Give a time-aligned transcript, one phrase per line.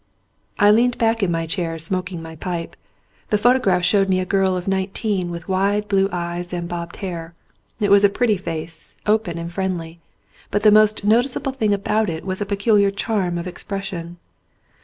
[0.57, 2.75] I leaned back in my chair, smoking my pipe.
[3.29, 7.35] The photograph showed me a girl of nineteen with wide blue eyes and bobbed hair;
[7.79, 9.99] it was a pretty face, open and friendly,
[10.49, 14.17] but the most noticeable thing about it was a peculiar charm of expres sion.